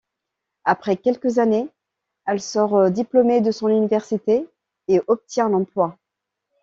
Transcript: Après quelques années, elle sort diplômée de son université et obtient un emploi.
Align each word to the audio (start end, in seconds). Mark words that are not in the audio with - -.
Après 0.63 0.97
quelques 0.97 1.37
années, 1.37 1.69
elle 2.25 2.41
sort 2.41 2.89
diplômée 2.89 3.39
de 3.39 3.51
son 3.51 3.67
université 3.67 4.49
et 4.87 4.99
obtient 5.05 5.45
un 5.45 5.53
emploi. 5.53 5.95